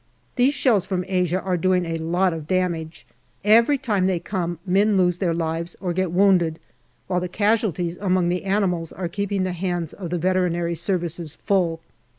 [0.35, 3.05] These shells from Asia are doing a lot of damage;
[3.43, 6.57] every time they come, men lose their lives or get wounded,
[7.05, 11.81] while the casualties among the animals are keeping the hands of the Veterinary Services full.